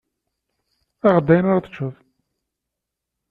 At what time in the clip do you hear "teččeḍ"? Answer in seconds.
1.65-1.95